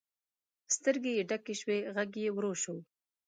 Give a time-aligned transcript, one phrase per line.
[0.75, 2.75] سترګې یې ډکې شوې، غږ یې ورو شو.